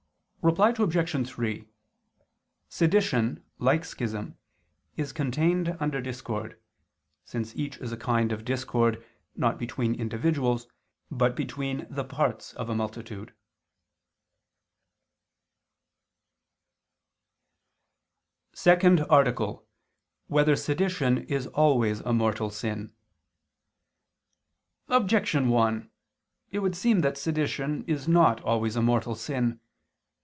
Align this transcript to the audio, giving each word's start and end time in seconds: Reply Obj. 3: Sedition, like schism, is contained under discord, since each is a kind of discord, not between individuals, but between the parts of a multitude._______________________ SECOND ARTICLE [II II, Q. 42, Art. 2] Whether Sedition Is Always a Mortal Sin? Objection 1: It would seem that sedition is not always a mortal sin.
Reply 0.43 0.73
Obj. 0.75 1.29
3: 1.29 1.67
Sedition, 2.67 3.43
like 3.59 3.85
schism, 3.85 4.39
is 4.97 5.13
contained 5.13 5.77
under 5.79 6.01
discord, 6.01 6.59
since 7.23 7.55
each 7.55 7.77
is 7.77 7.91
a 7.91 7.97
kind 7.97 8.31
of 8.31 8.43
discord, 8.43 9.05
not 9.35 9.59
between 9.59 9.93
individuals, 9.93 10.67
but 11.11 11.35
between 11.35 11.85
the 11.91 12.03
parts 12.03 12.53
of 12.53 12.71
a 12.71 12.75
multitude._______________________ 12.75 13.29
SECOND 18.57 19.01
ARTICLE 19.11 19.47
[II 19.47 19.51
II, 19.53 19.57
Q. 19.57 19.63
42, 19.63 19.71
Art. 19.77 20.27
2] 20.27 20.33
Whether 20.33 20.55
Sedition 20.55 21.17
Is 21.27 21.45
Always 21.45 21.99
a 21.99 22.13
Mortal 22.13 22.49
Sin? 22.49 22.95
Objection 24.87 25.49
1: 25.49 25.91
It 26.49 26.59
would 26.63 26.75
seem 26.75 27.01
that 27.01 27.19
sedition 27.19 27.83
is 27.85 28.07
not 28.07 28.41
always 28.41 28.75
a 28.75 28.81
mortal 28.81 29.13
sin. 29.13 29.59